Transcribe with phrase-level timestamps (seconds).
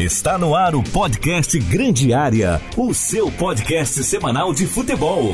[0.00, 5.30] Está no ar o podcast Grande Área, o seu podcast semanal de futebol.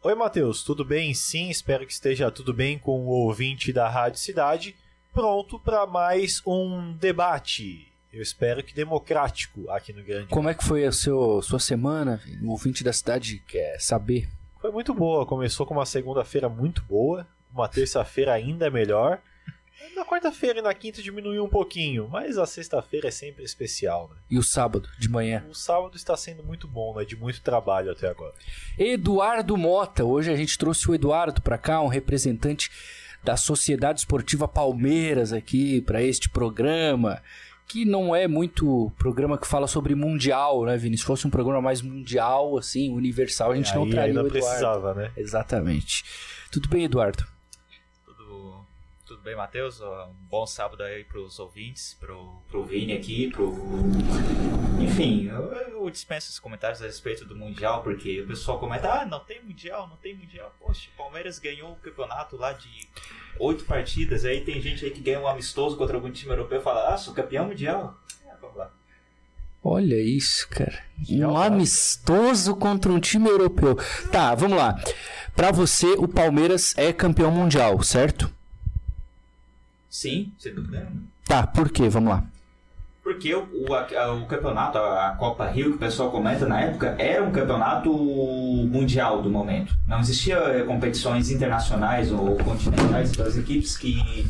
[0.02, 1.14] Oi, Matheus, tudo bem?
[1.14, 4.74] Sim, espero que esteja tudo bem com o ouvinte da Rádio Cidade.
[5.12, 7.92] Pronto para mais um debate.
[8.18, 10.30] Eu espero que democrático aqui no Grande.
[10.30, 12.20] Como é que foi a seu, sua semana?
[12.42, 14.28] O ouvinte da cidade quer saber.
[14.60, 15.24] Foi muito boa.
[15.24, 19.22] Começou com uma segunda-feira muito boa, uma terça-feira ainda melhor.
[19.96, 24.16] Na quarta-feira e na quinta diminuiu um pouquinho, mas a sexta-feira é sempre especial, né?
[24.32, 25.46] E o sábado, de manhã?
[25.48, 27.06] O sábado está sendo muito bom, né?
[27.06, 28.34] De muito trabalho até agora.
[28.80, 30.04] Eduardo Mota.
[30.04, 32.72] Hoje a gente trouxe o Eduardo para cá, um representante
[33.24, 37.22] da Sociedade Esportiva Palmeiras aqui para este programa.
[37.68, 40.98] Que não é muito programa que fala sobre mundial, né, Vini?
[40.98, 44.48] Se fosse um programa mais mundial, assim, universal, a gente não traria ainda o Eduardo.
[44.48, 45.12] precisava, né?
[45.18, 46.06] Exatamente.
[46.50, 47.26] Tudo bem, Eduardo?
[49.28, 49.82] Bem, Matheus?
[49.82, 53.54] Um bom sábado aí pros ouvintes, pro, pro Vini aqui, pro.
[54.80, 59.06] Enfim, eu, eu dispenso os comentários a respeito do Mundial, porque o pessoal comenta, ah,
[59.06, 60.56] não tem Mundial, não tem Mundial.
[60.58, 62.88] Poxa, o Palmeiras ganhou o campeonato lá de
[63.38, 66.64] oito partidas, aí tem gente aí que ganha um amistoso contra algum time europeu e
[66.64, 68.00] fala, ah, sou campeão mundial.
[68.26, 68.72] É, vamos lá.
[69.62, 70.86] Olha isso, cara.
[71.04, 73.76] Já Um amistoso contra um time europeu.
[74.10, 74.82] Tá, vamos lá.
[75.36, 78.37] Pra você, o Palmeiras é campeão mundial, certo?
[79.98, 81.02] Sim, sem dúvida nenhuma.
[81.26, 81.90] Tá, por quê?
[81.90, 82.24] Vamos lá.
[83.04, 86.96] Porque o, o, a- o campeonato, a Copa Rio, que o pessoal comenta na época,
[87.00, 89.76] era um campeonato mundial do momento.
[89.88, 94.28] Não existia eh, competições internacionais ou continentais para as equipes que,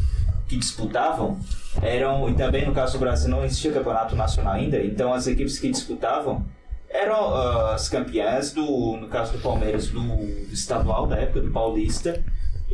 [0.48, 1.38] que disputavam.
[1.82, 5.60] Eram, e também no caso do Brasil não existia campeonato nacional ainda, então as equipes
[5.60, 6.46] que disputavam
[6.90, 11.52] eram ah, as campeãs, do, no caso do Palmeiras, do, do estadual da época, do
[11.52, 12.24] Paulista,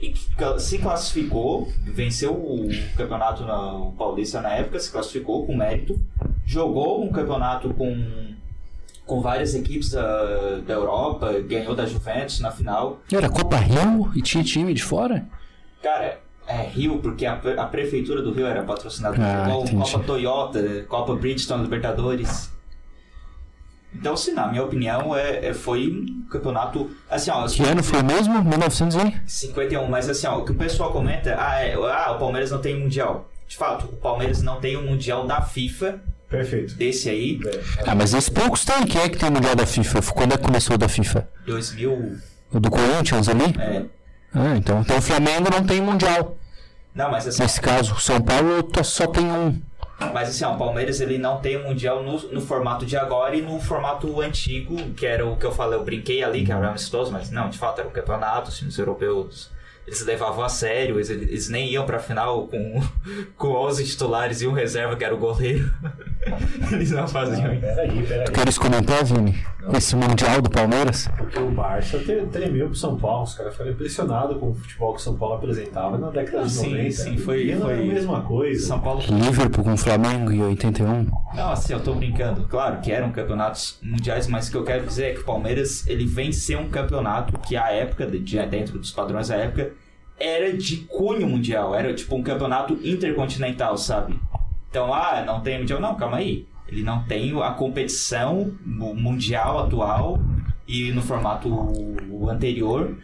[0.03, 5.55] e que se classificou, venceu o campeonato na, o Paulista na época, se classificou com
[5.55, 5.97] mérito,
[6.45, 8.33] jogou um campeonato com,
[9.05, 12.99] com várias equipes ah, da Europa, ganhou da Juventus na final.
[13.11, 15.25] Era Copa Rio e tinha time de fora?
[15.81, 19.47] Cara, é Rio, porque a, a prefeitura do Rio era patrocinada Ah.
[19.71, 22.51] Copa Toyota, Copa Bridgestone Libertadores.
[23.95, 26.89] Então, sim, na minha opinião, é, é- foi um campeonato.
[27.09, 28.43] Assim, ó, Que ano foi mesmo?
[28.43, 29.21] 1900 e...
[29.25, 32.59] 51, mas assim, ó, o que o pessoal comenta, ah, é, ah, o Palmeiras não
[32.59, 33.29] tem mundial.
[33.47, 36.73] De fato, o Palmeiras não tem um mundial da FIFA, Perfeito.
[36.75, 37.39] desse aí,
[37.85, 38.83] Ah, mas esses poucos tem.
[38.85, 40.01] Quem é que tem o Mundial da FIFA?
[40.13, 41.29] Quando é que começou o da FIFA?
[41.45, 42.17] 2000.
[42.51, 43.53] O do Corinthians ali?
[43.59, 43.83] É,
[44.33, 46.35] Ah, então, então o Flamengo não tem Mundial.
[46.95, 49.61] não, mas assim, Nesse caso, o São Paulo só tem um.
[50.11, 53.41] Mas assim, ó, o Palmeiras ele não tem mundial no, no formato de agora e
[53.41, 57.11] no formato antigo, que era o que eu falei, eu brinquei ali, que era amistoso,
[57.11, 59.51] mas não, de fato era um campeonato, os times europeus.
[59.85, 62.81] Eles levavam a sério, eles, eles nem iam pra final com,
[63.37, 65.71] com 11 titulares e um reserva que era o goleiro.
[66.71, 67.61] Eles não faziam isso.
[67.61, 68.27] Peraí, peraí.
[68.31, 69.35] Queres comentar, Vini?
[69.75, 71.07] Esse Mundial do Palmeiras?
[71.17, 74.93] Porque o Barça tre- tremeu pro São Paulo, os caras ficaram impressionados com o futebol
[74.93, 76.91] que o São Paulo apresentava na década de Sim, 90.
[76.91, 78.67] sim, foi- E não foi- a mesma coisa.
[78.67, 81.07] São Paulo Liverpool com o Flamengo em 81.
[81.33, 82.43] Não, assim, eu tô brincando.
[82.47, 85.87] Claro que eram campeonatos mundiais, mas o que eu quero dizer é que o Palmeiras,
[85.87, 89.71] ele vem ser um campeonato que à época, de, de- dentro dos padrões da época,
[90.19, 91.73] era de cunho mundial.
[91.73, 94.19] Era tipo um campeonato intercontinental, sabe?
[94.73, 95.79] Então, ah, não tem mundial.
[95.79, 96.47] Não, calma aí.
[96.67, 100.19] Ele não tem a competição mu- mundial atual
[100.67, 101.47] e no formato
[102.27, 102.97] anterior,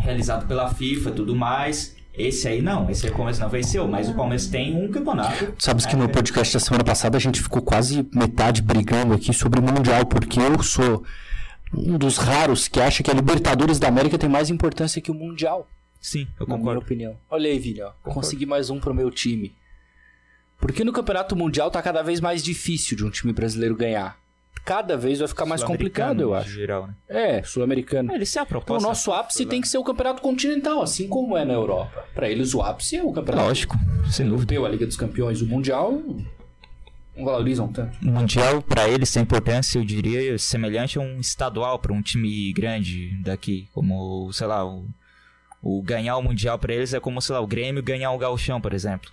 [0.00, 1.96] realizado pela FIFA e tudo mais.
[2.12, 5.54] Esse aí não, esse aí o Palmeiras não venceu, mas o Palmeiras tem um campeonato.
[5.58, 9.32] Sabes que É, no podcast da semana passada a gente ficou quase metade brigando aqui
[9.32, 11.02] sobre o Mundial, porque eu sou
[11.72, 15.14] um dos raros que acha que a Libertadores da América tem mais importância que o
[15.14, 15.66] Mundial.
[15.98, 17.16] Sim, eu na minha opinião.
[17.30, 17.92] Olha aí, Vini, ó.
[18.02, 19.54] Consegui mais um pro meu time.
[20.62, 24.16] Porque no Campeonato Mundial tá cada vez mais difícil de um time brasileiro ganhar.
[24.64, 26.50] Cada vez vai ficar mais complicado, eu acho.
[26.50, 26.94] Geral, né?
[27.08, 28.14] É, sul-americano.
[28.14, 31.36] Ele se a Então o nosso ápice tem que ser o Campeonato Continental, assim como
[31.36, 32.04] é na Europa.
[32.14, 33.76] Pra eles o ápice é o Campeonato Lógico,
[34.08, 34.54] sem dúvida.
[34.54, 36.00] Europeu, a Liga dos Campeões, o Mundial.
[37.16, 37.98] Não valorizam tanto.
[38.00, 42.52] O Mundial, pra eles, tem importância, eu diria, semelhante a um estadual pra um time
[42.52, 43.68] grande daqui.
[43.72, 44.86] Como, sei lá, o,
[45.60, 48.60] o ganhar o Mundial pra eles é como, sei lá, o Grêmio ganhar o Gauchão,
[48.60, 49.10] por exemplo.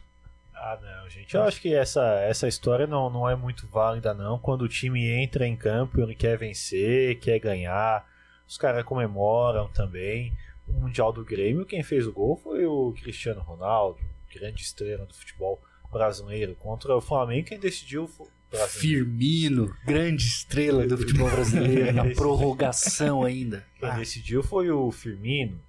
[0.62, 1.34] Ah, não, gente.
[1.34, 4.38] Eu acho que essa, essa história não, não é muito válida, não.
[4.38, 8.06] Quando o time entra em campo, ele quer vencer, quer ganhar.
[8.46, 10.36] Os caras comemoram também.
[10.68, 14.00] O Mundial do Grêmio, quem fez o gol foi o Cristiano Ronaldo,
[14.34, 15.62] grande estrela do futebol
[15.92, 16.56] brasileiro.
[16.56, 19.06] Contra o Flamengo, quem decidiu foi o brasileiro.
[19.06, 23.66] Firmino, grande estrela do futebol brasileiro, na prorrogação ainda.
[23.80, 25.60] Quem decidiu foi o Firmino.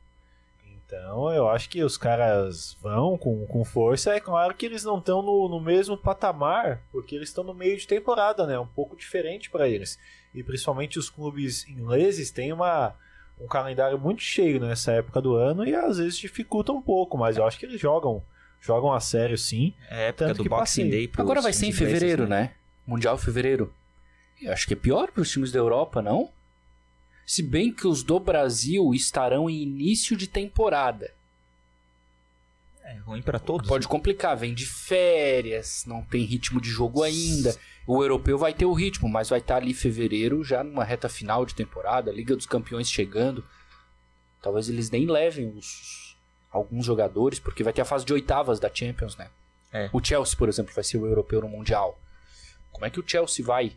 [0.90, 4.12] Então eu acho que os caras vão com, com força.
[4.12, 7.76] É claro que eles não estão no, no mesmo patamar, porque eles estão no meio
[7.76, 8.58] de temporada, né?
[8.58, 9.98] Um pouco diferente para eles.
[10.34, 12.94] E principalmente os clubes ingleses têm uma,
[13.40, 17.36] um calendário muito cheio nessa época do ano e às vezes dificulta um pouco, mas
[17.36, 18.22] eu acho que eles jogam
[18.60, 19.72] jogam a sério sim.
[19.88, 20.90] É a época Tanto do que Boxing passei.
[20.90, 21.08] Day.
[21.08, 22.52] pros Agora vai ser em ingleses, fevereiro, né?
[22.84, 23.72] Mundial em fevereiro.
[24.42, 26.30] Eu acho que é pior para os times da Europa, não?
[27.30, 31.14] Se bem que os do Brasil estarão em início de temporada.
[32.82, 33.68] É ruim pra todos.
[33.68, 37.56] Pode complicar, vem de férias, não tem ritmo de jogo ainda.
[37.86, 41.08] O europeu vai ter o ritmo, mas vai estar ali em fevereiro, já numa reta
[41.08, 43.44] final de temporada, Liga dos Campeões chegando.
[44.42, 46.16] Talvez eles nem levem os
[46.50, 49.30] alguns jogadores, porque vai ter a fase de oitavas da Champions, né?
[49.72, 49.88] É.
[49.92, 51.96] O Chelsea, por exemplo, vai ser o europeu no Mundial.
[52.72, 53.76] Como é que o Chelsea vai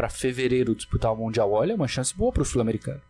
[0.00, 1.52] pra fevereiro disputar o Mundial?
[1.52, 3.02] Olha, é uma chance boa pro sul-americano.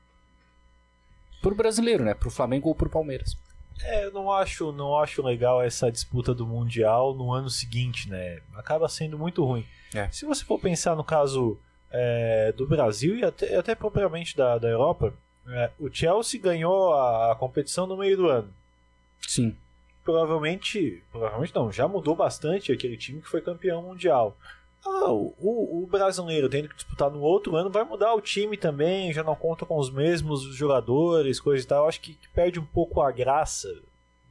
[1.40, 2.14] Pro brasileiro, né?
[2.14, 3.38] Pro Flamengo ou pro Palmeiras.
[3.80, 8.40] É, eu não acho, não acho legal essa disputa do Mundial no ano seguinte, né?
[8.56, 9.64] Acaba sendo muito ruim.
[9.94, 10.08] É.
[10.10, 11.56] Se você for pensar no caso
[11.92, 15.14] é, do Brasil e até, até propriamente da, da Europa,
[15.46, 18.52] é, o Chelsea ganhou a, a competição no meio do ano.
[19.28, 19.56] Sim.
[20.02, 24.36] Provavelmente, provavelmente não, já mudou bastante aquele time que foi campeão mundial.
[24.84, 29.12] Ah, o, o- brasileiro tendo que disputar no outro ano vai mudar o time também,
[29.12, 31.88] já não conta com os mesmos jogadores, coisa e tal.
[31.88, 33.68] Acho que, perde um pouco a graça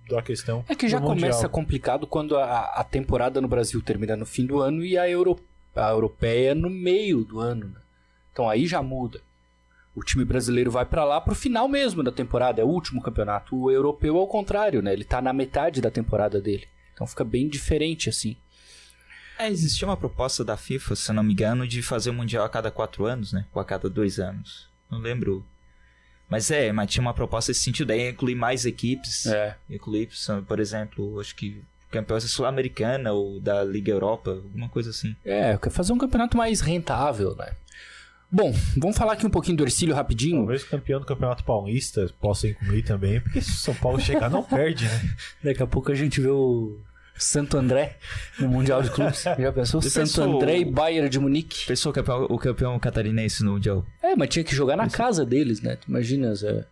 [0.10, 0.64] da questão.
[0.68, 4.60] É que já começa complicado quando a, a temporada no Brasil termina no fim do
[4.60, 5.40] ano e a, euro,
[5.76, 7.66] a europeia no meio do ano.
[7.68, 7.82] né?
[8.34, 9.22] Então aí já muda.
[9.96, 13.56] O time brasileiro vai pra lá pro final mesmo da temporada, é o último campeonato.
[13.56, 14.94] O europeu é o contrário, né?
[14.94, 16.68] Ele tá na metade da temporada dele.
[16.94, 18.36] Então fica bem diferente assim.
[19.40, 22.44] É, existia uma proposta da FIFA, se eu não me engano, de fazer o Mundial
[22.44, 23.46] a cada quatro anos, né?
[23.54, 24.68] Ou a cada dois anos.
[24.92, 25.46] Não lembro.
[26.30, 27.92] Mas é, mas tinha uma proposta nesse sentido.
[27.92, 29.26] Aí incluir mais equipes.
[29.28, 29.56] É.
[29.70, 30.10] Incluir,
[30.46, 35.16] por exemplo, acho que campeões da Sul-Americana ou da Liga Europa, alguma coisa assim.
[35.24, 37.54] É, quer fazer um campeonato mais rentável, né?
[38.32, 40.40] Bom, vamos falar aqui um pouquinho do Ercílio rapidinho.
[40.40, 44.30] Talvez o campeão do Campeonato Paulista possa incluir também, porque se o São Paulo chegar
[44.30, 45.16] não perde, né?
[45.44, 46.78] Daqui a pouco a gente vê o
[47.20, 47.98] Santo André
[48.40, 49.24] no Mundial de Clubes.
[49.38, 49.82] Já pensou?
[49.82, 50.36] Santo pensou?
[50.38, 51.66] André e Bayern de Munique.
[51.68, 53.86] Pensou o campeão, o campeão catarinense no Mundial?
[54.02, 55.76] É, mas tinha que jogar na casa deles, né?
[55.76, 56.66] Tu Imagina, Zé.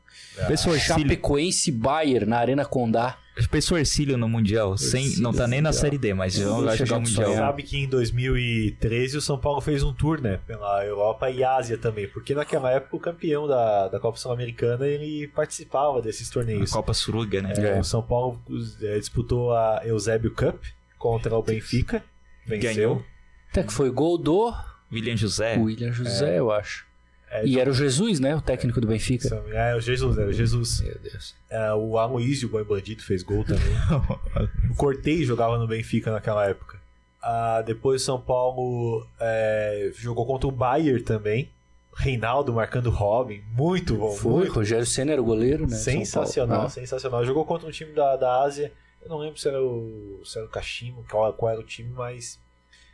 [0.47, 3.17] Pensou Ercílio, Chapecoense e Bayern na Arena Condá.
[3.45, 4.77] Pensou Ercílio no Mundial?
[4.77, 5.71] Sem, não tá nem na.
[5.71, 7.25] Série D, mas já vai a jogar o gente Mundial.
[7.27, 7.45] sonhar.
[7.47, 10.39] Sabe que em 2013 o São Paulo fez um tour, né?
[10.47, 15.27] Pela Europa e Ásia também, porque naquela época o campeão da, da Copa Sul-Americana ele
[15.27, 16.71] participava desses A torneios.
[16.71, 17.53] Copa Suruga, né?
[17.57, 17.79] É, É.
[17.79, 18.41] O São Paulo
[18.81, 20.63] é, disputou a Eusébio Cup
[20.97, 22.03] contra o Benfica,
[22.45, 22.73] venceu.
[22.73, 23.05] Ganhou.
[23.51, 24.51] Até que foi gol do
[24.91, 25.57] William José.
[25.57, 26.86] William José, eu acho.
[27.29, 28.35] É, E era o Jesus, né?
[28.35, 29.43] O técnico do Benfica.
[29.51, 30.81] É, o Jesus, era o Jesus.
[30.81, 31.35] Meu Deus.
[31.49, 33.67] É, o Aloysio, o Boi Bandido, fez gol também.
[34.71, 36.79] O Cortei jogava no Benfica naquela época.
[37.21, 41.49] Ah, depois o São Paulo é, jogou contra o Bayern também.
[41.95, 43.41] Reinaldo marcando Robin.
[43.53, 44.11] Muito bom.
[44.11, 45.75] Foi, muito Rogério Senna era o goleiro, né?
[45.75, 46.69] Sensacional, Paulo.
[46.69, 47.25] sensacional.
[47.25, 48.71] Jogou contra um time da, da Ásia.
[49.01, 51.89] Eu não lembro se era o, se era o Kashima, qual, qual era o time,
[51.89, 52.39] mas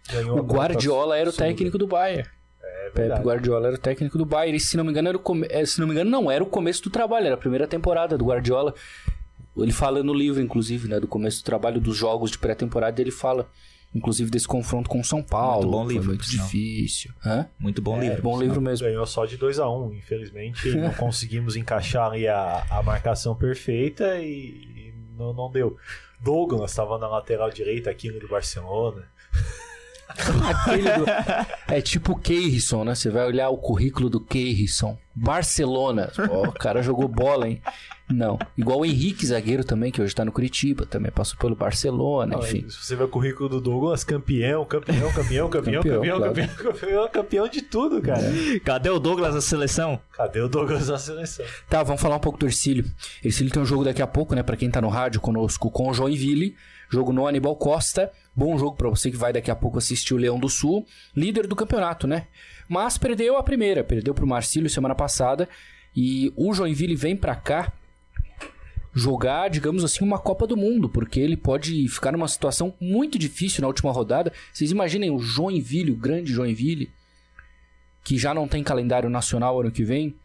[0.09, 2.29] ganhou O Guardiola era o técnico do Bayern.
[2.83, 3.23] É Pepe verdade.
[3.23, 4.57] Guardiola era o técnico do Bayern.
[4.57, 5.47] E se não me engano, era o come...
[5.49, 8.17] é, se não me engano, não era o começo do trabalho, era a primeira temporada
[8.17, 8.73] do Guardiola.
[9.55, 13.11] Ele fala no livro, inclusive, né, do começo do trabalho dos jogos de pré-temporada, ele
[13.11, 13.47] fala,
[13.93, 15.61] inclusive, desse confronto com o São Paulo.
[15.67, 17.11] Muito bom foi livro, muito difícil.
[17.23, 17.47] Hã?
[17.59, 18.21] Muito bom É, livro.
[18.23, 18.87] bom livro mesmo.
[18.87, 19.93] Ganhou só de 2 a 1 um.
[19.93, 25.77] Infelizmente, não conseguimos encaixar ali a, a marcação perfeita e, e não, não deu.
[26.19, 29.03] Douglas estava na lateral direita aqui do Barcelona.
[30.15, 32.93] Do- É tipo o Keirson, né?
[32.95, 34.97] Você vai olhar o currículo do Keirson.
[35.15, 36.11] Barcelona.
[36.29, 37.61] Ó, o cara jogou bola, hein?
[38.09, 38.37] Não.
[38.57, 42.65] Igual o Henrique, zagueiro também, que hoje tá no Curitiba, também passou pelo Barcelona, enfim.
[42.69, 46.33] Se você vê o currículo do Douglas, campeão, campeão, campeão, campeão, Campeão, campeão, claro.
[46.33, 48.21] campeão, campeão, campeão de tudo, cara.
[48.65, 49.99] Cadê o Douglas da seleção?
[50.11, 51.45] Cadê o Douglas da seleção?
[51.69, 52.85] Tá, vamos falar um pouco do Ercílio.
[53.23, 54.43] Ercílio tem um jogo daqui a pouco, né?
[54.43, 56.55] Pra quem tá no rádio conosco, com o Joinville.
[56.89, 58.11] Jogo no Aníbal Costa.
[58.35, 60.85] Bom jogo pra você que vai daqui a pouco assistir o Leão do Sul.
[61.15, 62.27] Líder do campeonato, né?
[62.67, 63.83] Mas perdeu a primeira.
[63.83, 65.47] Perdeu pro Marcílio semana passada.
[65.95, 67.71] E o Joinville vem pra cá
[68.93, 73.61] jogar, digamos assim, uma Copa do Mundo, porque ele pode ficar numa situação muito difícil
[73.61, 74.31] na última rodada.
[74.51, 76.91] Vocês imaginem o Joinville, o grande Joinville,
[78.03, 80.15] que já não tem calendário nacional ano que vem,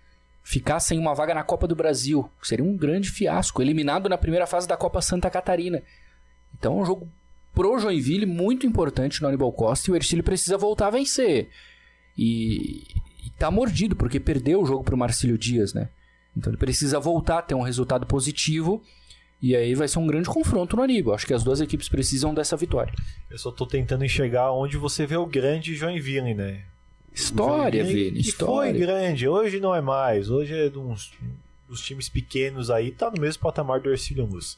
[0.43, 2.31] ficar sem uma vaga na Copa do Brasil.
[2.43, 5.83] Seria um grande fiasco, eliminado na primeira fase da Copa Santa Catarina.
[6.55, 7.09] Então é um jogo
[7.59, 11.49] pro Joinville muito importante no Aníbal Costa e o Ercílio precisa voltar a vencer.
[12.17, 12.87] E,
[13.27, 15.89] e tá mordido, porque perdeu o jogo pro Marcílio Dias, né?
[16.37, 18.81] Então ele precisa voltar a ter um resultado positivo.
[19.43, 21.17] E aí vai ser um grande confronto no Aníbal.
[21.17, 22.95] Acho que as duas equipes precisam dessa vitória.
[23.29, 26.63] Eu só tô tentando enxergar onde você vê o grande Joinville, né?
[27.13, 28.79] História, Vini, que foi história.
[28.79, 30.31] grande, hoje não é mais.
[30.31, 31.13] Hoje é de uns
[31.69, 34.57] dos times pequenos aí, tá no mesmo patamar do Ercílio Luz.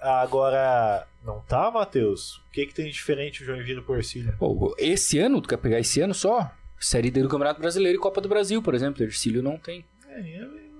[0.00, 2.36] Agora, não tá, Matheus?
[2.36, 4.34] O que que tem de diferente o Joinville pro Ercílio?
[4.38, 6.50] Pô, esse ano, tu quer pegar esse ano só?
[6.78, 9.02] Série D do Campeonato Brasileiro e Copa do Brasil, por exemplo.
[9.02, 9.84] Ercílio não tem.
[10.08, 10.20] É,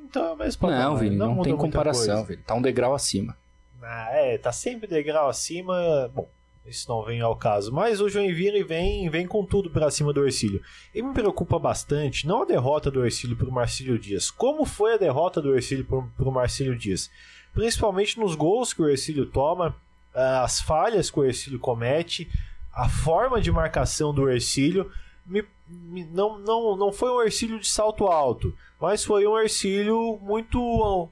[0.04, 0.80] então é o patamar.
[0.80, 2.24] não, Vini, não, muda tem comparação.
[2.24, 2.42] Vini.
[2.42, 3.36] Tá um degrau acima.
[3.82, 6.10] Ah, é, tá sempre degrau acima.
[6.14, 6.28] Bom,
[6.66, 7.70] isso não vem ao caso.
[7.72, 10.62] Mas o Joinville vem, vem com tudo pra cima do Ercílio.
[10.94, 14.30] E me preocupa bastante, não a derrota do Ercílio pro Marcílio Dias.
[14.30, 17.10] Como foi a derrota do Ercílio pro, pro Marcílio Dias?
[17.54, 19.74] Principalmente nos gols que o Ercílio toma,
[20.14, 22.30] ah, as falhas que o Ercílio comete,
[22.72, 24.90] a forma de marcação do Ercílio.
[25.26, 30.18] Me- me- não, não, não foi um Ercílio de salto alto, mas foi um Ercílio
[30.22, 31.08] muito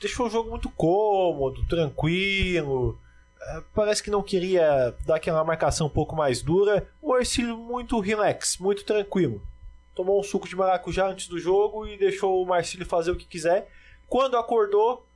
[0.00, 2.98] deixou o jogo muito cômodo, tranquilo.
[3.40, 6.86] É, Parece que não queria dar aquela marcação um pouco mais dura.
[7.00, 9.40] O Ercílio muito relax, muito tranquilo.
[9.94, 13.24] Tomou um suco de maracujá antes do jogo e deixou o Marcílio fazer o que
[13.24, 13.70] quiser.
[14.06, 15.06] Quando acordou,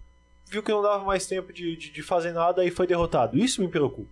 [0.51, 3.39] viu que não dava mais tempo de, de, de fazer nada e foi derrotado.
[3.39, 4.11] Isso me preocupa.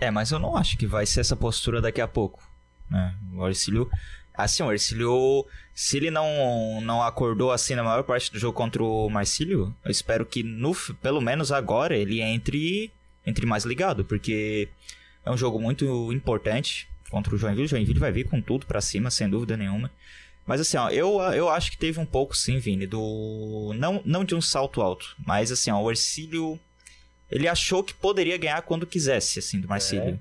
[0.00, 2.42] É, mas eu não acho que vai ser essa postura daqui a pouco.
[2.90, 3.14] Né?
[3.34, 3.90] O Ercílio.
[4.34, 5.44] Assim, o Ercílio.
[5.74, 9.90] Se ele não, não acordou assim na maior parte do jogo contra o Marcílio, eu
[9.90, 12.90] espero que no, pelo menos agora ele entre,
[13.24, 14.68] entre mais ligado, porque
[15.24, 17.66] é um jogo muito importante contra o Joinville.
[17.66, 19.88] O Joinville vai vir com tudo pra cima, sem dúvida nenhuma.
[20.48, 23.74] Mas assim, ó, eu, eu acho que teve um pouco sim, Vini, do.
[23.76, 26.58] Não, não de um salto alto, mas assim, ó, o Ercílio.
[27.30, 30.18] Ele achou que poderia ganhar quando quisesse, assim, do Marcílio.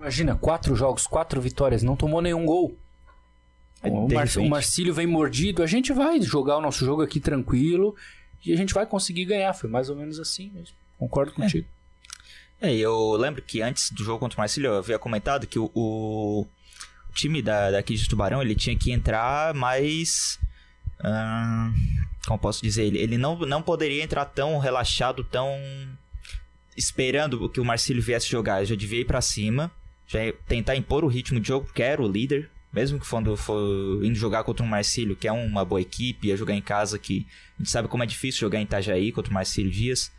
[0.00, 2.74] Imagina, quatro jogos, quatro vitórias, não tomou nenhum gol.
[3.82, 7.20] É, o, Mar o Marcílio vem mordido, a gente vai jogar o nosso jogo aqui
[7.20, 7.94] tranquilo
[8.42, 9.52] e a gente vai conseguir ganhar.
[9.52, 10.74] Foi mais ou menos assim mesmo.
[10.98, 11.68] Concordo contigo.
[12.58, 15.58] É, e eu lembro que antes do jogo contra o Marcílio, eu havia comentado que
[15.58, 16.46] o, o
[17.16, 20.38] time da, daqui de Tubarão, ele tinha que entrar mais...
[22.26, 22.84] como posso dizer?
[22.84, 25.50] Ele, ele não, não poderia entrar tão relaxado, tão
[26.76, 28.58] esperando que o Marcílio viesse jogar.
[28.58, 29.70] Ele já devia ir pra cima,
[30.06, 32.50] já tentar impor o ritmo de jogo, porque era o líder.
[32.72, 36.36] Mesmo que quando for indo jogar contra um Marcílio, que é uma boa equipe, ia
[36.36, 37.26] jogar em casa, que
[37.58, 40.12] a gente sabe como é difícil jogar em Itajaí contra o Marcílio Dias.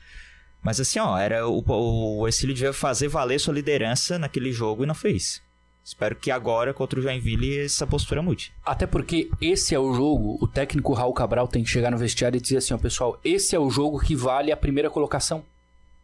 [0.63, 4.95] Mas assim, ó, era o, o devia fazer valer sua liderança naquele jogo e não
[4.95, 5.41] fez.
[5.87, 8.51] Espero que agora, contra o Joinville, essa postura mude.
[8.65, 12.37] Até porque esse é o jogo, o técnico Raul Cabral tem que chegar no vestiário
[12.37, 15.45] e dizer assim, ó, pessoal, esse é o jogo que vale a primeira colocação.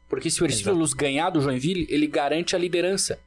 [0.08, 3.20] Porque se o Ercílio Luz ganhar do Joinville, ele garante a liderança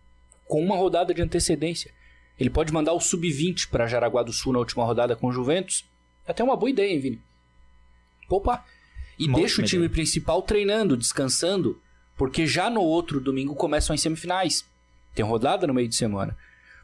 [0.48, 1.92] com uma rodada de antecedência.
[2.40, 5.84] Ele pode mandar o sub-20 para Jaraguá do Sul na última rodada com o Juventus.
[6.26, 7.20] É até uma boa ideia, hein, Vini?
[8.30, 8.64] Opa!
[9.18, 9.94] E Uma deixa o time ideia.
[9.94, 11.78] principal treinando, descansando,
[12.16, 14.64] porque já no outro domingo começam as semifinais.
[15.16, 16.37] Tem rodada no meio de semana.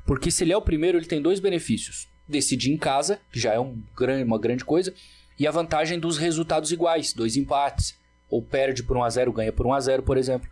[0.07, 2.09] Porque se ele é o primeiro, ele tem dois benefícios.
[2.27, 3.81] Decidir em casa, que já é um
[4.27, 4.93] uma grande coisa,
[5.39, 7.95] e a vantagem dos resultados iguais, dois empates.
[8.31, 10.49] Ou perde por 1x0, ganha por 1x0, por exemplo.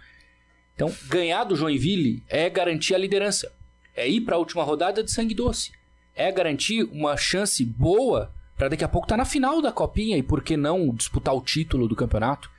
[0.75, 3.51] Então, ganhar do Joinville é garantir a liderança.
[3.97, 5.73] É ir para a última rodada de sangue doce.
[6.15, 10.23] É garantir uma chance boa para daqui a pouco estar na final da copinha e
[10.23, 12.51] por que não disputar o título do campeonato.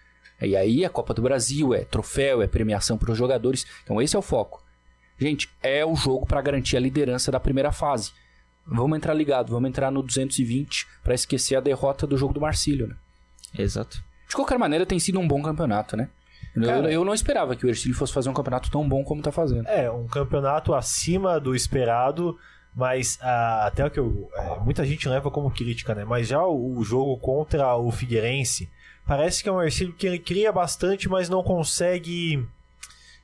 [0.42, 3.68] E aí é Copa do Brasil, é troféu, é premiação para os jogadores.
[3.84, 4.61] Então esse é o foco.
[5.22, 8.12] Gente, é o jogo para garantir a liderança da primeira fase.
[8.66, 12.88] Vamos entrar ligado, vamos entrar no 220 para esquecer a derrota do jogo do Marcílio,
[12.88, 12.96] né?
[13.58, 14.04] Exato.
[14.28, 16.10] De qualquer maneira, tem sido um bom campeonato, né?
[16.56, 19.22] Eu- Cara- eu, não esperava que o Ercílio fosse fazer um campeonato tão bom como
[19.22, 19.68] tá fazendo.
[19.68, 22.38] É, um campeonato acima do esperado.
[22.74, 26.06] Mas ah, até o que eu, é, muita gente leva como crítica, né?
[26.06, 28.70] Mas já o, o jogo contra o Figueirense
[29.06, 32.42] parece que é um Ercílio que ele cria bastante, mas não consegue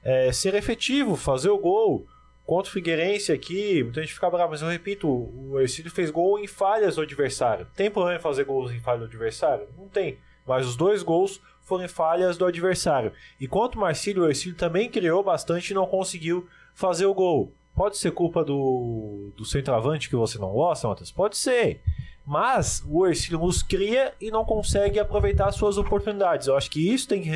[0.03, 2.05] é, ser efetivo, fazer o gol.
[2.45, 6.39] Contra o Figueirense aqui, muita gente fica brava, mas eu repito, o Ercílio fez gol
[6.39, 7.67] em falhas do adversário.
[7.75, 9.67] Tem problema em fazer gols em falhas do adversário?
[9.77, 10.17] Não tem.
[10.45, 13.11] Mas os dois gols foram em falhas do adversário.
[13.37, 17.51] E quanto o Marcílio, o Ercílio também criou bastante e não conseguiu fazer o gol.
[17.75, 21.11] Pode ser culpa do, do centroavante que você não gosta, Matheus?
[21.11, 21.81] Pode ser.
[22.25, 26.47] Mas o Ercílio nos cria e não consegue aproveitar suas oportunidades.
[26.47, 27.29] Eu acho que isso tem que,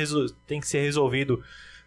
[0.46, 1.42] tem que ser resolvido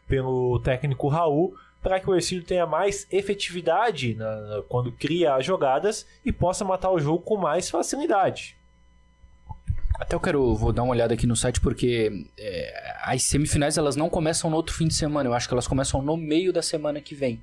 [0.07, 5.45] pelo técnico Raul para que o Ercílio tenha mais efetividade na- na- quando cria as
[5.45, 8.57] jogadas e possa matar o jogo com mais facilidade.
[10.00, 13.95] Até eu quero, vou dar uma olhada aqui no site porque é, as semifinais elas
[13.95, 16.62] não começam no outro fim de semana, eu acho que elas começam no meio da
[16.62, 17.41] semana que vem.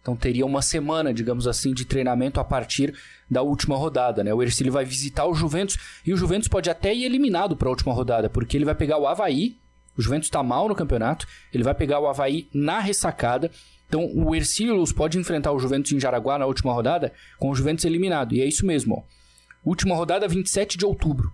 [0.00, 2.94] Então teria uma semana, digamos assim, de treinamento a partir
[3.30, 4.32] da última rodada, né?
[4.34, 7.70] O Ercílio vai visitar o Juventus e o Juventus pode até ir eliminado para a
[7.70, 9.56] última rodada, porque ele vai pegar o Havaí,
[9.96, 13.50] o Juventus está mal no campeonato, ele vai pegar o Havaí na ressacada.
[13.88, 17.54] Então o Ercílio Luz pode enfrentar o Juventus em Jaraguá na última rodada com o
[17.54, 18.34] Juventus eliminado.
[18.34, 19.14] E é isso mesmo, ó.
[19.64, 21.32] Última rodada 27 de outubro.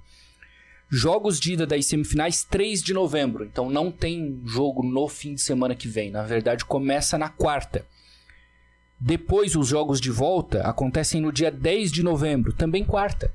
[0.88, 3.44] Jogos de ida das semifinais 3 de novembro.
[3.44, 6.10] Então não tem jogo no fim de semana que vem.
[6.10, 7.84] Na verdade, começa na quarta.
[9.00, 13.32] Depois, os jogos de volta acontecem no dia 10 de novembro, também quarta.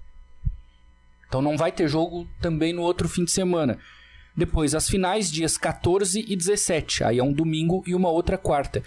[1.28, 3.80] Então não vai ter jogo também no outro fim de semana.
[4.36, 7.04] Depois, as finais, dias 14 e 17.
[7.04, 8.84] Aí é um domingo e uma outra quarta.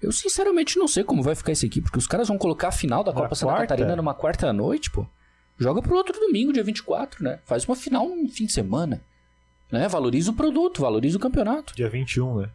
[0.00, 2.72] Eu sinceramente não sei como vai ficar isso aqui, porque os caras vão colocar a
[2.72, 3.66] final da Na Copa Santa quarta?
[3.68, 5.06] Catarina numa quarta noite, pô.
[5.58, 7.40] Joga pro outro domingo, dia 24, né?
[7.44, 9.00] Faz uma final no fim de semana.
[9.70, 9.88] Né?
[9.88, 11.74] Valoriza o produto, valoriza o campeonato.
[11.74, 12.50] Dia 21, né?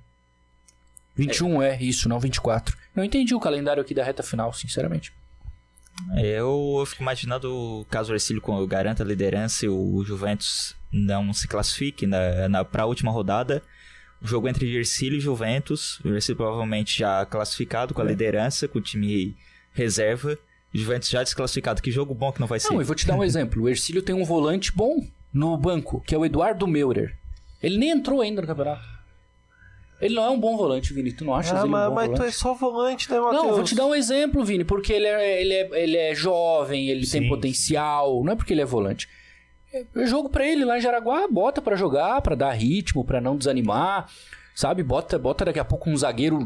[1.16, 2.76] 21 é isso, não 24.
[2.96, 5.14] Não entendi o calendário aqui da reta final, sinceramente.
[6.16, 11.34] É, Eu, eu fico imaginando caso o Ercílio garanta a liderança e o Juventus não
[11.34, 13.62] se classifique na, na, para a última rodada.
[14.22, 16.00] O jogo entre Ercílio e Juventus.
[16.04, 18.06] O Ercílio provavelmente já classificado com É.
[18.06, 19.36] a liderança, com o time
[19.74, 20.38] reserva.
[20.74, 21.82] Juventus já desclassificado.
[21.82, 22.70] Que jogo bom que não vai ser.
[22.72, 23.62] Não, eu vou te dar um exemplo.
[23.64, 27.16] O Ercílio tem um volante bom no banco, que é o Eduardo Meurer.
[27.62, 28.93] Ele nem entrou ainda no campeonato.
[30.06, 31.12] Ele não é um bom volante, Vini.
[31.12, 32.28] Tu não achas Ah, ele um mas, bom mas tu volante?
[32.30, 33.42] é só volante, né, Matheus?
[33.42, 36.16] Não, eu vou te dar um exemplo, Vini, porque ele é, ele é, ele é
[36.16, 39.08] jovem, ele Sim, tem potencial, não é porque ele é volante.
[39.74, 43.20] É é jogo pra ele lá em Jaraguá, bota pra jogar, pra dar ritmo, pra
[43.20, 44.08] não desanimar,
[44.54, 44.84] sabe?
[44.84, 46.40] Bota, bota daqui a pouco um zagueiro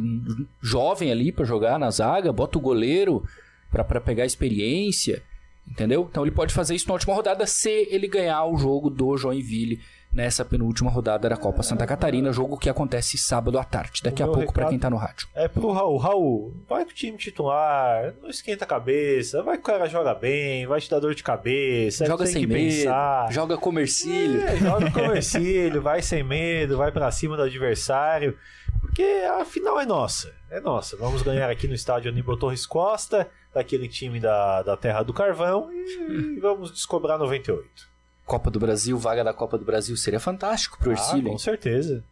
[0.61, 3.23] jovem ali pra jogar na zaga, bota o goleiro
[3.69, 5.21] pra pegar experiência,
[5.69, 6.07] entendeu?
[6.09, 9.81] Então ele pode fazer isso na última rodada se ele ganhar o jogo do Joinville
[10.17, 14.25] nessa penúltima rodada da Copa Santa Catarina, jogo que acontece sábado à tarde, daqui O
[14.25, 15.27] a pouco pra recado- quem tá no rádio.
[15.35, 15.97] É pro Raul.
[15.97, 20.15] Raul, vai com o time titular, não esquenta a cabeça, vai que o cara joga
[20.15, 23.31] bem, vai te dar dor de cabeça, joga sem medo, pensar.
[23.31, 24.41] joga comercílio.
[24.41, 24.99] É, joga com
[25.79, 28.35] o vai sem medo, vai pra cima do adversário,
[28.81, 29.03] porque
[29.39, 30.97] a final é nossa, é nossa.
[30.97, 35.69] Vamos ganhar aqui no estádio Aníbal Torres Costa, daquele time da, da Terra do Carvão,
[35.71, 37.95] e vamos descobrar 98.
[38.27, 41.23] Copa do Brasil, vaga da Copa do Brasil seria fantástico pro Ah, Ercílio.
[41.23, 41.37] com hein?
[41.39, 42.03] certeza.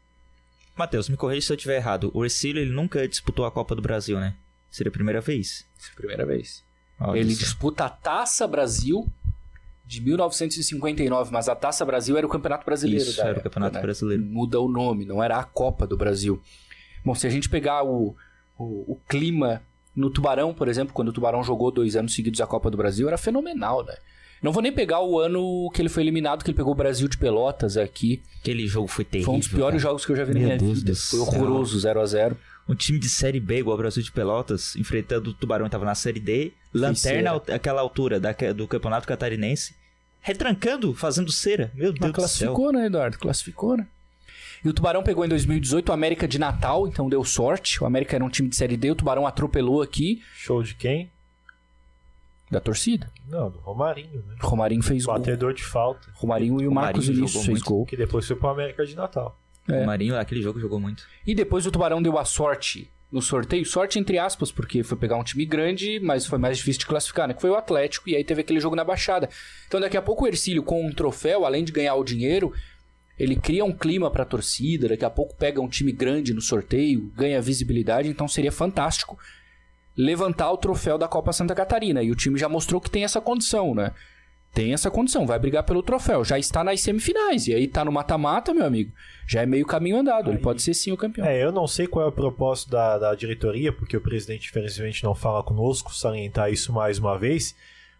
[0.76, 2.10] Matheus, me corrija se eu estiver errado.
[2.14, 4.34] O Ercílio ele nunca disputou a Copa do Brasil, né?
[4.72, 5.66] Seria a primeira vez.
[5.88, 6.64] É a primeira vez.
[7.00, 9.06] Olha Ele disputa a Taça Brasil
[9.86, 13.04] de 1959, mas a Taça Brasil era o Campeonato Brasileiro.
[13.04, 13.82] Isso, da era o época, Campeonato né?
[13.82, 14.24] Brasileiro.
[14.24, 16.42] Muda o nome, não era a Copa do Brasil.
[17.04, 18.16] Bom, se a gente pegar o,
[18.58, 19.62] o, o clima
[19.96, 23.08] no Tubarão, por exemplo, quando o Tubarão jogou dois anos seguidos a Copa do Brasil,
[23.08, 23.96] era fenomenal, né?
[24.42, 27.08] Não vou nem pegar o ano que ele foi eliminado, que ele pegou o Brasil
[27.08, 28.22] de Pelotas aqui.
[28.42, 29.26] Aquele jogo foi terrível.
[29.28, 29.92] Foi um dos piores cara.
[29.92, 30.92] jogos que eu já vi na Meu minha Deus vida.
[30.92, 32.38] do Foi horroroso, 0 a 0
[32.70, 35.96] Um time de Série B, igual o Brasil de Pelotas, enfrentando o Tubarão, estava na
[35.96, 36.52] Série D.
[36.74, 39.76] Lanterna, aquela altura da, do Campeonato Catarinense.
[40.22, 41.72] Retrancando, fazendo cera.
[41.74, 42.14] Meu Mas Deus do céu.
[42.14, 43.18] classificou, né, Eduardo?
[43.18, 43.88] Classificou, né?
[44.64, 47.82] E o Tubarão pegou em 2018 o América de Natal, então deu sorte.
[47.84, 51.12] O América era um time de Série D, o Tubarão atropelou aqui Show de quem?
[52.50, 53.12] Da torcida.
[53.28, 54.36] Não, do Romarinho, né?
[54.42, 55.16] O Romarinho fez gol.
[55.16, 57.66] Batedor de falta, Romarinho e o Romarinho Marcos Vinícius fez muito.
[57.66, 57.86] gol.
[57.86, 59.40] que depois foi pro América de Natal.
[59.68, 59.82] É.
[59.82, 61.06] O Marinho, aquele jogo, jogou muito.
[61.26, 65.16] E depois o Tubarão deu a sorte no sorteio, sorte entre aspas, porque foi pegar
[65.16, 67.34] um time grande, mas foi mais difícil de classificar, né?
[67.34, 69.30] Que foi o Atlético, e aí teve aquele jogo na Baixada.
[69.68, 72.54] Então daqui a pouco o Ercílio, com um troféu, além de ganhar o dinheiro,
[73.18, 77.12] ele cria um clima pra torcida, daqui a pouco pega um time grande no sorteio,
[77.16, 79.18] ganha visibilidade, então seria fantástico
[79.98, 82.04] levantar o troféu da Copa Santa Catarina.
[82.04, 83.92] E o time já mostrou que tem essa condição, né?
[84.56, 86.24] tem essa condição, vai brigar pelo troféu.
[86.24, 87.46] Já está nas semifinais.
[87.46, 88.90] E aí tá no mata-mata, meu amigo.
[89.28, 90.30] Já é meio caminho andado.
[90.30, 91.28] Ele Aí- pode ser sim o campeão.
[91.28, 95.04] É, eu não sei qual é o propósito da, da diretoria, porque o presidente, infelizmente,
[95.04, 97.54] não fala conosco, salientar isso mais uma vez.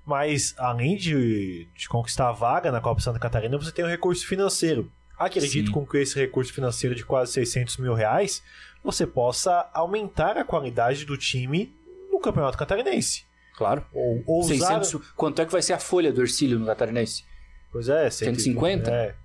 [0.06, 4.26] Mas, além de, de conquistar a vaga na Copa Santa Catarina, você tem o recurso
[4.26, 4.90] financeiro.
[5.20, 5.74] Acredito Sim.
[5.74, 8.42] com que esse recurso financeiro de quase 600 mil reais,
[8.82, 11.74] você possa aumentar a qualidade do time
[12.26, 13.26] Campeonato Catarinense.
[13.58, 13.86] Claro.
[13.94, 14.84] Ou, ou usar...
[14.84, 17.24] 600, quanto é que vai ser a folha do Ercílio no Catarinense?
[17.72, 18.92] Pois é, 150?
[18.92, 19.16] É.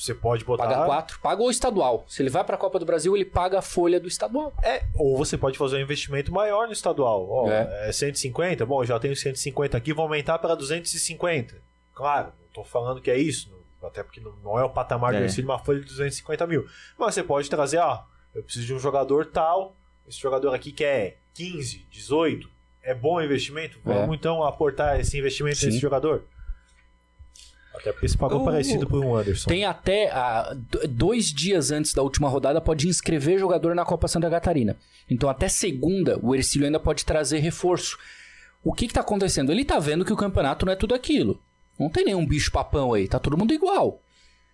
[0.00, 0.64] Você pode botar...
[0.68, 1.18] Paga 4.
[1.20, 2.04] Paga o estadual.
[2.08, 4.54] Se ele vai pra Copa do Brasil, ele paga a folha do estadual.
[4.62, 7.28] É, ou você pode fazer um investimento maior no estadual.
[7.28, 7.88] Ó, É.
[7.88, 7.92] é.
[7.92, 11.56] 150, bom, já tenho 150 aqui, vou aumentar para 250.
[11.94, 13.50] Claro, não tô falando que é isso,
[13.82, 15.18] até porque não, não é o patamar É.
[15.18, 16.64] do Ercílio, uma folha de 250 mil.
[16.96, 18.02] Mas você pode trazer, ó,
[18.34, 19.74] eu preciso de um jogador tal,
[20.08, 22.48] esse jogador aqui quer 15, 18,
[22.82, 23.78] é bom investimento?
[23.84, 25.66] Vamos então aportar esse investimento Sim.
[25.66, 26.24] nesse jogador?
[27.74, 29.48] Até porque se pagou O- parecido por um Anderson.
[29.48, 34.08] Tem até ah, d- dois dias antes da última rodada pode inscrever jogador na Copa
[34.08, 34.76] Santa Catarina.
[35.08, 37.96] Então até segunda o Ercílio ainda pode trazer reforço.
[38.64, 39.52] O que que tá acontecendo?
[39.52, 41.40] Ele tá vendo que o campeonato não é tudo aquilo.
[41.78, 44.00] Não tem nenhum bicho papão aí, tá todo mundo igual.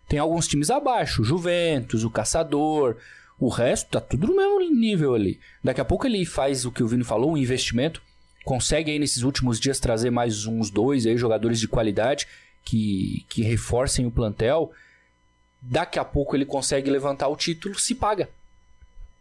[0.07, 2.97] Tem alguns times abaixo, o Juventus, o Caçador,
[3.44, 5.38] o resto tá tudo no mesmo nível ali.
[5.62, 8.00] Daqui a pouco ele faz o que o Vini falou, um investimento,
[8.42, 12.26] consegue aí nesses últimos dias trazer mais uns dois aí jogadores de qualidade
[12.64, 14.72] que, que reforcem o plantel.
[15.61, 18.30] Daqui a pouco ele consegue levantar o título, se paga.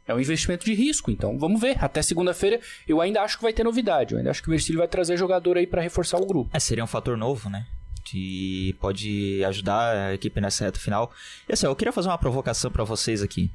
[0.08, 1.78] É um investimento de risco, então vamos ver.
[1.84, 4.14] Até segunda-feira eu ainda acho que vai ter novidade.
[4.14, 6.50] Eu ainda acho que o Ercílio vai trazer jogador aí pra reforçar o grupo.
[6.54, 7.66] É, seria um fator novo, né?
[8.06, 11.12] Que pode ajudar a equipe nessa reta final.
[11.50, 13.52] E assim, eu queria fazer uma provocação pra vocês aqui.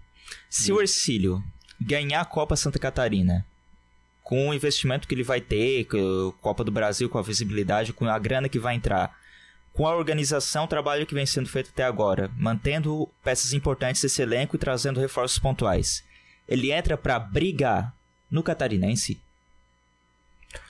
[0.49, 1.43] Se o Ercílio
[1.81, 3.45] ganhar a Copa Santa Catarina,
[4.23, 7.93] com o investimento que ele vai ter, com a Copa do Brasil, com a visibilidade,
[7.93, 9.17] com a grana que vai entrar,
[9.73, 14.21] com a organização, o trabalho que vem sendo feito até agora, mantendo peças importantes desse
[14.21, 16.05] elenco e trazendo reforços pontuais,
[16.49, 17.95] ele entra pra brigar
[18.31, 19.21] no Catarinense,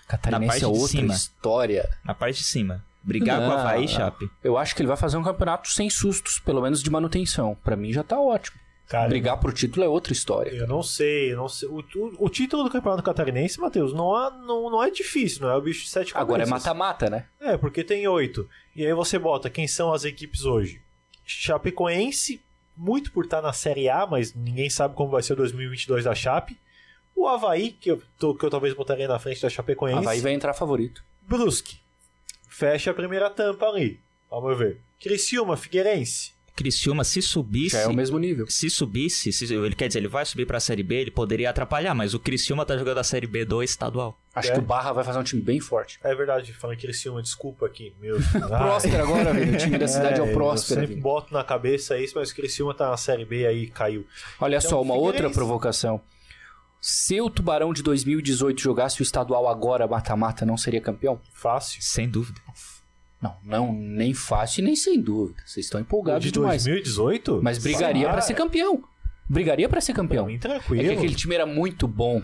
[0.07, 1.15] Catarinense parte é de outra cima.
[1.15, 1.89] história.
[2.05, 2.85] na parte de cima.
[3.03, 3.89] Brigar com o Não, Havaí, não.
[3.89, 4.31] Chape.
[4.43, 7.57] Eu acho que ele vai fazer um campeonato sem sustos, pelo menos de manutenção.
[7.63, 8.59] Pra mim já tá ótimo.
[8.89, 10.51] Cara, Brigar pro título é outra história.
[10.51, 11.69] Eu não sei, eu não sei.
[11.69, 15.51] O, o- o título do Campeonato Catarinense, Matheus, não, é- não, não é difícil, não
[15.51, 16.65] é o bicho de sete Agora é cabeças.
[16.67, 17.27] mata-mata, né?
[17.39, 18.49] É, porque tem oito.
[18.75, 20.81] E aí você bota quem são as equipes hoje.
[21.27, 22.41] Chapecoense,
[22.77, 26.15] muito por estar na Série A, mas ninguém sabe como vai ser o 2022 da
[26.15, 26.57] Chape.
[27.15, 29.99] O Havaí, que eu, que eu talvez botaria na frente da Chapecoense.
[29.99, 31.03] Havaí vai entrar favorito.
[31.23, 31.79] Brusque.
[32.49, 34.79] Fecha a primeira tampa ali, ao meu ver.
[35.01, 36.33] Criciúma, Figueirense.
[36.59, 37.77] Criciúma, se subisse.
[37.77, 38.47] Já é o mesmo nível.
[38.49, 41.95] Se subisse, se- ele quer dizer, ele vai subir pra Série B, ele poderia atrapalhar,
[41.95, 44.19] mas o Criciúma tá jogando a Série B do estadual.
[44.35, 44.53] Acho É.
[44.55, 46.01] que o Barra vai fazer um time bem forte.
[46.03, 48.17] É verdade, falando Criciúma, desculpa aqui, meu.
[48.49, 49.55] Próspero agora, Vini.
[49.55, 50.81] O time da cidade é, o Próspero.
[50.81, 54.05] Eu sempre boto na cabeça isso, mas o Criciúma tá na Série B aí, caiu.
[54.41, 56.01] Olha Então, só, uma outra provocação.
[56.81, 61.21] Se o Tubarão de 2018 jogasse o estadual agora, mata-mata, não seria campeão?
[61.33, 61.83] Fácil.
[61.83, 62.41] Sem dúvida.
[63.21, 65.41] Não, não, nem fácil e nem sem dúvida.
[65.45, 66.63] Vocês estão empolgados de demais.
[66.65, 67.41] 2018?
[67.43, 68.83] Mas brigaria Ah, pra ser campeão.
[69.29, 70.27] Brigaria pra ser Pra campeão.
[70.27, 70.83] mim, É tranquilo.
[70.85, 72.19] que aquele time era muito bom.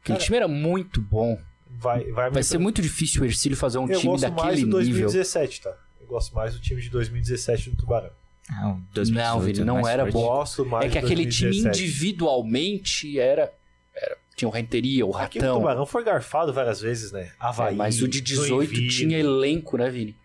[0.00, 1.38] Aquele Cara, time era muito bom.
[1.68, 4.60] Vai, vai, Vai ser muito difícil o Ercílio fazer um Eu time gosto mais daquele
[4.60, 5.06] do nível.
[5.08, 5.76] 2017, tá?
[6.00, 8.10] Eu gosto mais do time de 2017 do Tubarão.
[8.48, 10.22] Ah, o 2018 Não, Vini, é não era bom.
[10.22, 11.82] Gosto mais É que aquele time 2017.
[11.82, 13.52] individualmente era, era-
[14.36, 15.58] Tinha o Renteria, o Aqui o Ratão.
[15.60, 17.22] Tubarão foi garfado várias vezes, né?
[17.22, 17.76] É, Havaí.
[17.76, 18.88] mas o de 18 Joinville.
[18.88, 20.16] tinha elenco, né, Vini?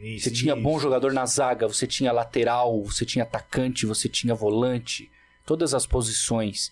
[0.00, 0.62] Isso, Você tinha isso.
[0.62, 5.10] bom jogador na zaga, você tinha lateral, você tinha atacante, você tinha volante,
[5.44, 6.70] todas as posições.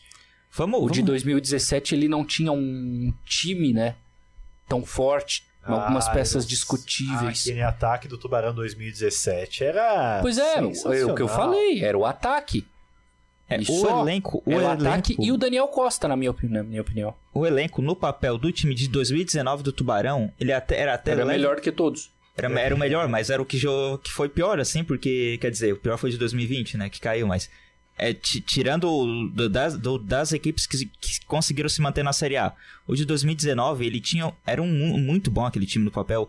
[0.53, 3.97] Vamos, O de vamos- 2017 ele não tinha um time, né,
[4.69, 7.43] tão forte, algumas Ah, peças eu- discutíveis.
[7.43, 10.21] Aquele ataque do Tubarão 2017 era.
[10.23, 12.65] Pois é, é o que eu falei, era o ataque.
[13.49, 16.17] É, E o só elenco, o Era o elenco, ataque e o Daniel Costa, na
[16.17, 17.15] minha, opini- na minha opinião.
[17.33, 21.25] o elenco no papel do time de 2019 do Tubarão, ele até, era até Era
[21.25, 22.11] melhor do que todos.
[22.37, 25.73] Era, era o melhor, mas era o que, que foi pior, assim, porque, quer dizer,
[25.73, 27.49] o pior foi de 2020, né, que caiu, mas...
[27.99, 32.13] É, ti- tirando o- do- das, do- das equipes que, que conseguiram se manter na
[32.13, 32.53] Série A.
[32.87, 34.31] O de 2019, ele tinha...
[34.47, 36.29] Era um, mu- muito bom aquele time no papel,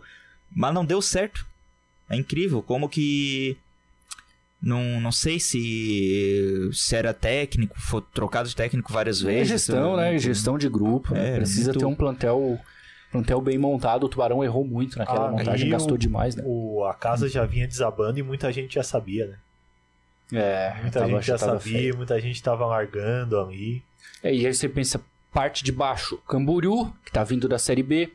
[0.50, 1.44] mas não deu certo.
[2.08, 3.54] É incrível, como que...
[4.60, 9.48] Não, não sei se, se era técnico, foi trocado de técnico várias É vezes.
[9.48, 10.18] gestão, né?
[10.18, 11.14] Gestão de grupo.
[11.14, 11.34] né?
[11.34, 12.58] É, Precisa muito- ter um plantel,
[13.12, 14.04] plantel bem montado.
[14.04, 16.42] O Tubarão errou muito naquela Ah, montagem, gastou o- demais, né?
[16.44, 19.36] O, a casa já vinha desabando e muita gente já sabia, né?
[20.40, 21.96] É, Muita tava- gente já sabia, feio.
[21.96, 23.82] muita gente tava largando ali.
[24.22, 25.00] É, e aí você pensa,
[25.32, 28.12] parte de baixo, Camboriú, que tá vindo da Série B,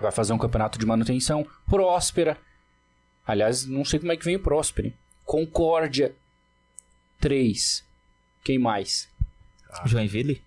[0.00, 1.44] vai fazer um campeonato de manutenção.
[1.66, 2.36] Próspera.
[3.26, 4.88] Aliás, não sei como é que vem o Próspera.
[4.88, 4.94] hein?
[5.30, 6.12] Concórdia.
[7.20, 7.84] 3.
[8.42, 9.08] Quem mais?
[9.86, 10.42] Joinville?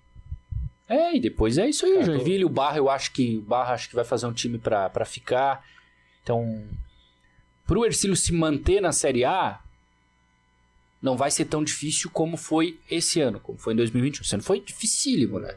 [0.90, 2.44] É, e depois é isso aí, Cara, tô- Joinville.
[2.44, 5.06] O Barra, eu acho que o Barra acho que vai fazer um time pra, pra
[5.06, 5.66] ficar.
[6.22, 6.68] Então,
[7.66, 9.62] pro Ercílio se manter na Série A,
[11.02, 14.22] não vai ser tão difícil como foi esse ano, como foi em 2021.
[14.26, 15.56] Esse ano foi dificílimo, né?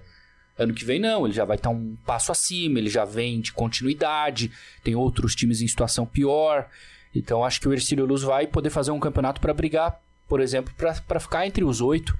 [0.56, 3.52] Ano que vem não, ele já vai estar um passo acima, ele já vem de
[3.52, 4.52] continuidade,
[4.84, 6.70] tem outros times em situação pior.
[7.18, 10.72] Então acho que o Ercílio Luz vai poder fazer um campeonato pra brigar, por exemplo,
[10.74, 12.16] pra ficar entre os oito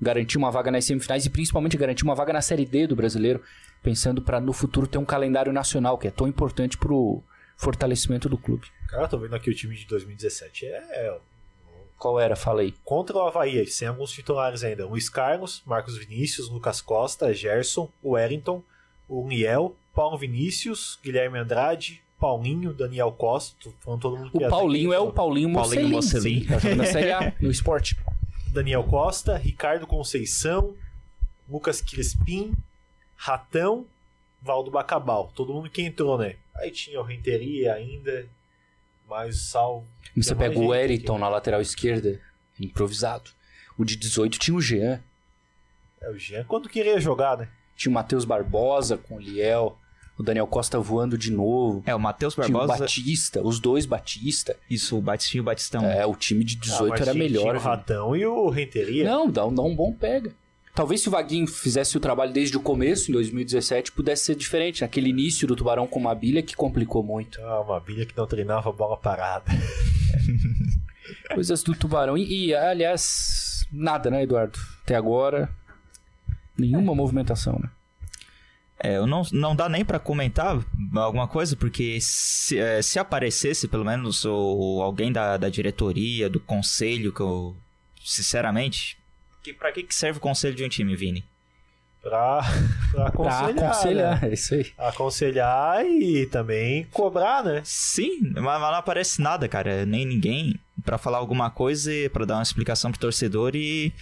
[0.00, 3.42] garantir uma vaga nas semifinais e principalmente garantir uma vaga na Série D do brasileiro,
[3.82, 7.22] pensando para no futuro ter um calendário nacional que é tão importante pro
[7.56, 8.66] fortalecimento do clube.
[8.88, 10.66] Cara, tô vendo aqui o time de 2017.
[10.66, 11.18] É.
[11.98, 12.34] Qual era?
[12.34, 12.72] Fala aí.
[12.82, 14.86] Contra o Havaí, sem alguns titulares ainda.
[14.86, 18.62] Luiz Carlos, Marcos Vinícius, Lucas Costa, Gerson, o Wellington,
[19.06, 23.70] o Niel, Paulo Vinícius, Guilherme Andrade, Paulinho, Daniel Costa.
[23.80, 25.90] falando todo mundo que O Paulinho é o Paulinho Paulinho Mocelin.
[25.90, 26.40] Mocelin.
[26.42, 27.96] Sim, Tá jogando na Série A, no esporte.
[28.52, 30.74] Daniel Costa, Ricardo Conceição,
[31.48, 32.52] Lucas Crispim,
[33.16, 33.86] Ratão,
[34.42, 35.32] Valdo Bacabal.
[35.34, 36.36] Todo mundo que entrou, né?
[36.56, 38.26] Aí tinha o Renteria ainda,
[39.08, 39.84] mais o Sal.
[40.16, 41.20] Você pega o Wellington aqui.
[41.20, 42.20] na lateral esquerda,
[42.58, 43.30] improvisado.
[43.78, 45.00] O de 18 tinha o Jean,
[46.00, 46.44] É o Jean.
[46.44, 47.48] Quando queria jogar, né?
[47.76, 49.78] tinha o Matheus Barbosa com o Liel,
[50.20, 51.82] o Daniel Costa voando de novo.
[51.86, 52.80] É, o Matheus Tinha o Barbosa.
[52.80, 54.54] Batista, os dois Batista.
[54.68, 55.84] Isso, o Batistinho e o Batistão.
[55.86, 57.42] É, o time de Ah, 18 mas era tinha- melhor.
[57.42, 57.58] Tinha o?
[57.58, 59.04] Ratão e o Renteria.
[59.04, 60.32] Não, dá um, dá um bom pega.
[60.74, 64.82] Talvez se o Vaguinho fizesse o trabalho desde o começo, em 2017, pudesse ser diferente.
[64.82, 67.40] Naquele início do Tubarão com uma bilha que complicou muito.
[67.42, 69.50] Ah, uma bilha que não treinava bola parada.
[71.34, 72.16] Coisas do Tubarão.
[72.16, 74.58] E, e, aliás, nada, né, Eduardo?
[74.82, 75.48] Até agora,
[76.58, 77.70] nenhuma movimentação, né?
[78.82, 80.58] É, eu não, não dá nem pra comentar
[80.96, 86.40] alguma coisa, porque se, é, se aparecesse pelo menos o, alguém da, da diretoria, do
[86.40, 87.54] conselho, que eu,
[88.02, 88.96] sinceramente,
[89.42, 91.22] que, pra que, que serve o conselho de um time, Vini?
[92.02, 92.40] Pra,
[92.90, 93.54] pra aconselhar.
[93.54, 94.28] Pra aconselhar, né?
[94.30, 94.66] é isso aí.
[94.78, 97.60] Aconselhar e também cobrar, né?
[97.62, 102.24] Sim, mas, mas não aparece nada, cara, nem ninguém pra falar alguma coisa, e pra
[102.24, 103.92] dar uma explicação pro torcedor e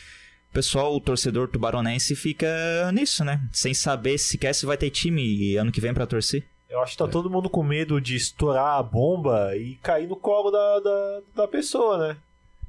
[0.58, 2.48] pessoal, o torcedor tubaronense fica
[2.92, 3.40] nisso, né?
[3.52, 6.44] Sem saber sequer se vai ter time ano que vem pra torcer.
[6.68, 10.16] Eu acho que tá todo mundo com medo de estourar a bomba e cair no
[10.16, 12.16] colo da, da, da pessoa, né?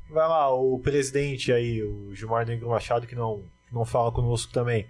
[0.07, 4.85] Vai lá, o presidente aí, o Gilmar Negro Machado, que não, não fala conosco também.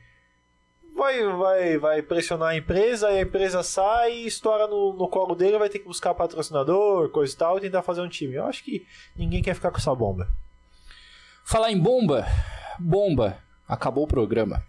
[0.93, 5.57] Vai, vai, vai pressionar a empresa, a empresa sai e estoura no, no colo dele,
[5.57, 8.35] vai ter que buscar patrocinador, coisa e tal, e tentar fazer um time.
[8.35, 8.85] Eu acho que
[9.15, 10.27] ninguém quer ficar com essa bomba.
[11.45, 12.27] Falar em bomba,
[12.79, 13.37] bomba,
[13.67, 14.63] acabou o programa.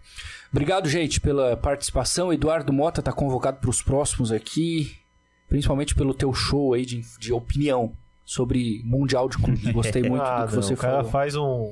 [0.51, 2.31] Obrigado, gente, pela participação.
[2.33, 4.95] Eduardo Mota tá convocado para os próximos aqui,
[5.47, 7.93] principalmente pelo teu show aí de, de opinião
[8.25, 9.63] sobre Mundial de Clubes.
[9.71, 11.11] Gostei muito Ah, do que não, você o cara falou.
[11.11, 11.71] faz um,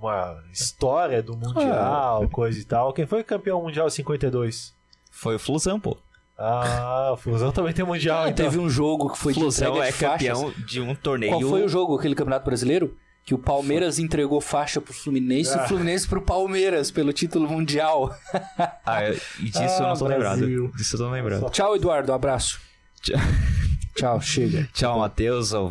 [0.00, 2.92] uma história do Mundial, coisa e tal.
[2.92, 4.74] Quem foi campeão mundial em 52?
[5.10, 5.96] Foi o Flusão, pô.
[6.36, 8.44] Ah, o Fusão também tem Mundial, Ah, então.
[8.46, 10.28] teve um jogo que foi de Flusão de é faixas.
[10.28, 11.32] campeão de um torneio.
[11.38, 12.96] Qual foi o jogo, aquele Campeonato Brasileiro?
[13.24, 15.64] Que o Palmeiras entregou faixa pro Fluminense e Ah.
[15.64, 18.14] o Fluminense pro Palmeiras pelo título mundial.
[18.84, 20.46] Ah, eu- e disso eu Ah, não tô Brasil.
[20.62, 20.76] lembrado.
[20.76, 21.50] Disso eu tô lembrado.
[21.50, 22.10] Tchau, Eduardo.
[22.10, 22.60] Um abraço.
[23.00, 23.16] Tchau.
[23.94, 24.66] Tchau, chega.
[24.72, 25.68] Tchau, Matheus, ao,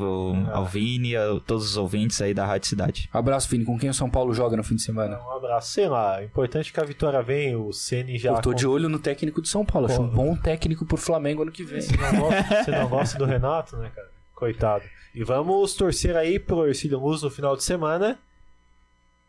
[0.54, 3.10] ao Vini, a todos os ouvintes aí da Rádio Cidade.
[3.12, 3.66] Abraço, Vini.
[3.66, 5.20] Com quem o São Paulo joga no fim de semana?
[5.20, 5.72] Um abraço.
[5.72, 8.30] Sei lá, o importante é que a vitória vem, o Ceni já...
[8.32, 9.88] Eu tô de olho no técnico do São Paulo.
[9.88, 11.82] Acho um bom técnico pro Flamengo ano que vem.
[11.82, 14.08] Você não, gosta, você não gosta do Renato, né, cara?
[14.36, 14.84] Coitado.
[15.14, 18.18] E vamos torcer aí pro Ercílio Luz no final de semana.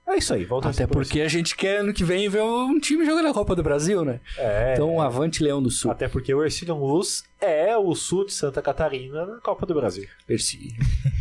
[0.07, 3.05] É isso aí, vamos Até porque a gente quer ano que vem ver um time
[3.07, 4.21] jogando a Copa do Brasil, né?
[4.37, 4.51] Ercílio.
[4.51, 5.91] É, Então, avante Leão do Sul.
[5.91, 10.07] até porque o Ercílio Luz é o sul de Santa Catarina na Copa do Brasil.
[10.27, 10.75] Perci.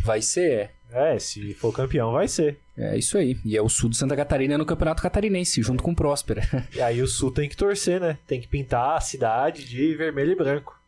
[0.04, 2.58] Vai ser, É, se for campeão, vai ser.
[2.76, 2.94] é.
[2.94, 3.38] É isso aí.
[3.44, 6.42] E é o sul de Santa Catarina no Campeonato Catarinense, junto com o Próspera.
[6.74, 8.18] E aí o sul tem que torcer, né?
[8.26, 10.81] Tem que pintar a cidade de vermelho e branco.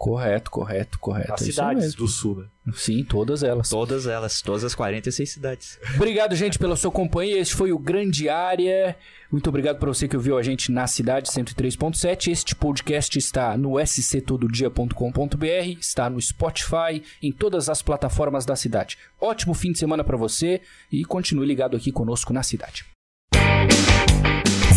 [0.00, 1.34] Correto, correto, correto.
[1.34, 1.98] As é cidades mesmo.
[1.98, 2.46] do sul, né?
[2.72, 3.68] Sim, todas elas.
[3.68, 5.78] Todas elas, todas as 46 cidades.
[5.94, 7.38] Obrigado, gente, pela sua companhia.
[7.38, 8.96] Este foi o Grande Área.
[9.30, 12.32] Muito obrigado para você que ouviu a gente na Cidade 103.7.
[12.32, 18.96] Este podcast está no sctododia.com.br, está no Spotify, em todas as plataformas da cidade.
[19.20, 22.86] Ótimo fim de semana para você e continue ligado aqui conosco na cidade.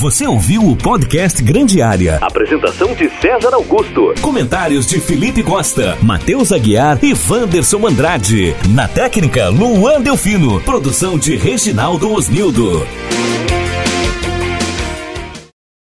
[0.03, 2.17] Você ouviu o podcast Grande Área.
[2.19, 4.13] Apresentação de César Augusto.
[4.19, 8.53] Comentários de Felipe Costa, Matheus Aguiar e Wanderson Andrade.
[8.75, 10.59] Na técnica, Luan Delfino.
[10.59, 12.85] Produção de Reginaldo Osnildo.